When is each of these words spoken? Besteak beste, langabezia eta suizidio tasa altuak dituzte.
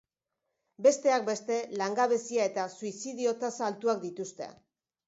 Besteak 0.87 1.27
beste, 1.27 1.59
langabezia 1.83 2.49
eta 2.53 2.67
suizidio 2.81 3.39
tasa 3.45 3.71
altuak 3.71 4.07
dituzte. 4.09 4.55